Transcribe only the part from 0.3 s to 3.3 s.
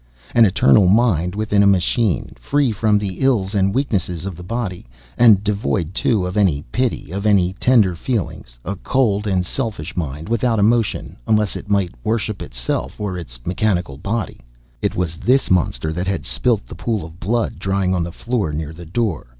An eternal mind, within a machine! Free from the